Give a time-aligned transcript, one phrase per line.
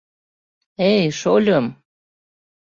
[0.91, 1.65] Эй, шольым!